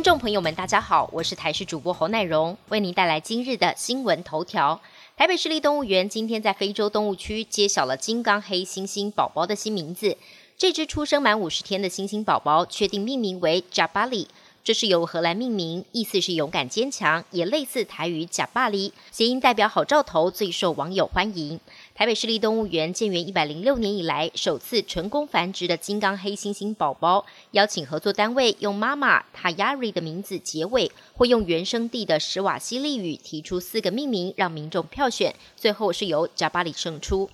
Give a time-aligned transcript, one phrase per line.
[0.00, 4.80] 听众朋友们，大家好，我是台视主播侯乃荣，为您带来今日的新闻头条。
[5.14, 10.16] 台北市立动物园今天在非洲动物区揭晓了金刚黑猩猩宝宝的新名字。
[10.56, 14.26] 这只出生满五十天的猩猩宝宝确定命名为 Jabali。
[14.70, 21.58] 这是由荷兰命名，意思是勇敢坚强，也类似台语“假巴黎”，谐音代表好兆头，最受网友欢迎。
[21.92, 37.28] 台北市立动物园建园一百零六年以来，首次成功繁殖的金刚黑猩猩宝宝，邀请合作单位用妈妈塔亚瑞的名字结尾，或用原生地的史瓦西利语提出四个命名，让民众票选，最后是由贾巴里胜出。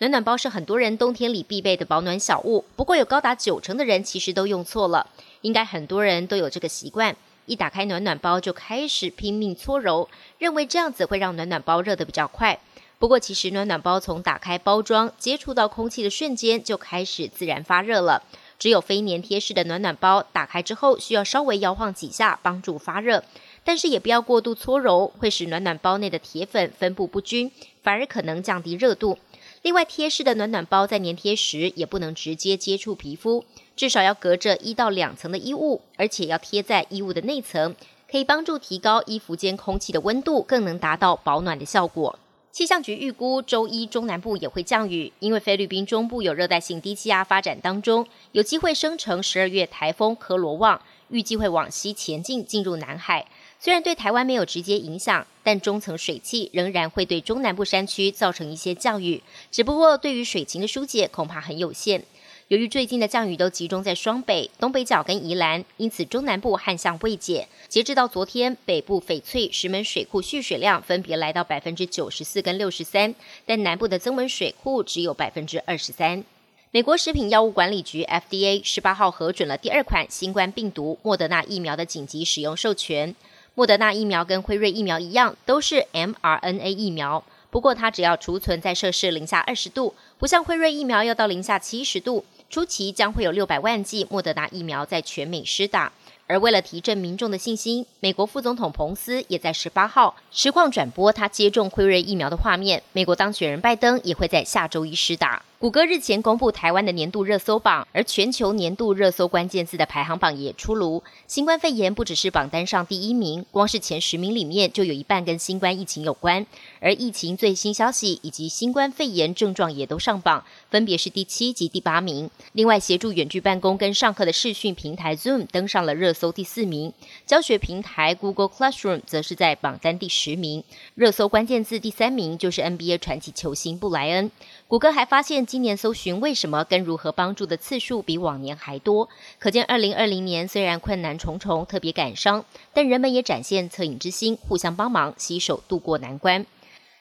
[0.00, 5.08] 暖暖包是很多人冬天里必备的保暖小物，不过有高达九成的人其实都用错了。
[5.40, 7.16] 应该很多人都有这个习惯，
[7.46, 10.08] 一打开暖暖包就开始拼命搓揉，
[10.38, 12.60] 认为这样子会让暖暖包热得比较快。
[13.00, 18.22] 不过其实暖暖包从打开包装接触到空气的瞬间就开始自然发热了。
[18.56, 23.24] 只有非粘贴式的暖暖包打开之后需要稍微摇晃几下帮助发热，
[23.64, 27.50] 但是也不要过度搓揉，会使暖暖包内的铁粉分布不均，
[27.82, 29.18] 反而可能降低热度。
[29.62, 37.74] 另外，贴式的暖暖包在粘贴时也不能直接接触皮肤，至少要隔着一到两层的衣物，而且要贴在衣物的内层，
[38.10, 42.18] 可以帮助提高衣服间空气的温度，更能达到保暖的效果。
[42.50, 53.26] 气象局预估周一中南部也会降雨，因为菲律宾中部有热带性低气压发展当中，有机会生成十二月台风科罗旺，预计会往西前进，进入南海。
[53.60, 59.22] 虽然对台湾没有直接影响，但中层水汽仍然会对中南部山区造成一些降雨。
[59.50, 62.04] 只不过对于水情的疏解恐怕很有限。
[62.48, 67.46] 由于最近的降雨都集中在双北、东北角跟宜兰，因此中南部旱象未解。
[67.68, 73.14] 截至到昨天，北部翡翠、石门水库蓄水量分别来到百分之九十四跟六十三，
[73.44, 76.24] 但南部的增文水库只有百分之二十三。
[76.70, 83.14] 美国食品药物管理局 FDA 十八号核准了第二款新冠病毒莫德纳疫苗的紧急使用授权。
[83.54, 87.24] 莫德纳疫苗跟辉瑞疫苗一样，都是 mRNA 疫苗。
[87.48, 92.26] 不过它只要储存在摄氏零下二十度，不像辉瑞疫苗要到零下七十度。
[92.50, 95.90] 初期将会有六百万剂莫德纳疫苗在全美施打。
[96.28, 102.82] 而为了提振民众的信心，美国副总统彭斯也在十八号实况转播他接种辉瑞疫苗的画面。
[102.92, 105.42] 美国当选人拜登也会在下周一施打。
[105.58, 111.02] 谷歌日前公布台湾的年度热搜榜，而全球年度热搜关键字的排行榜也出炉。
[111.26, 116.46] 新冠肺炎不只是榜单上第一名，光是前十名里面就有一半跟新冠疫情有关。
[116.78, 122.30] 而疫情最新消息以及新冠肺炎症状也都上榜，分别是第七及第八名。
[122.52, 126.92] 另外，协助远距办公跟上课的视讯平台 Zoom 登上了热搜第四名，
[127.24, 130.64] 教学平台 Google Classroom 则是在榜单第十名。
[130.96, 134.32] 热搜关键字第三名就是 NBA 传奇球星布莱恩。
[134.66, 139.08] 谷歌还发现，今年搜寻为什么跟如何帮助的次数比往年还多，
[139.38, 146.44] 可见二零二零年虽然困难重重，特别感伤，但人们也展现恻隐之心，互相帮忙，携手度过难关。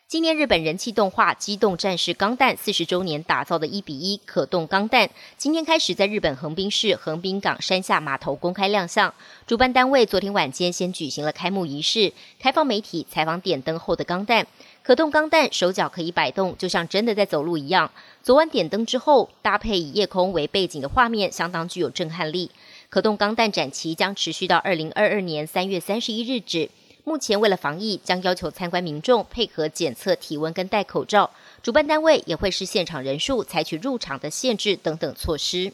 [0.10, 9.14] 今年日本人气动画《机动战士钢弹》四十周年打造的一比一可动钢弹，今天开始在日本横滨市横滨港山下码头公开亮相。
[9.46, 14.48] 主办单位昨天晚间先举行了开幕仪式，开放媒体采访点灯后的钢弹。
[14.82, 17.92] 可动钢弹手脚可以摆动，就像真的在走路一样。
[18.24, 22.50] 昨晚点灯之后，搭配以夜空为背景的画面，相当具有震撼力。
[22.88, 26.70] 可动钢弹展期将持续到二零二二年三月三十一日止。
[27.08, 31.32] 目前为了防疫，将要求参观民众配合检测体温跟戴口罩。
[31.64, 35.72] 主办单位也会视现场人数采取入场的限制等等措施。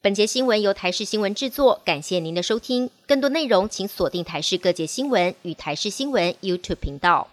[0.00, 2.88] 本节新闻由台视新闻制作，感谢您的收听。
[3.06, 7.28] 更多内容请锁定台视各界新闻与台视新闻 YouTube 频道。